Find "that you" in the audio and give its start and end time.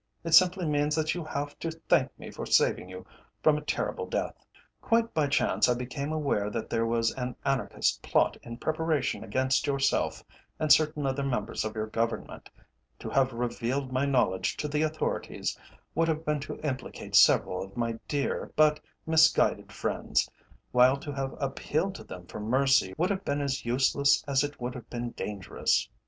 0.95-1.23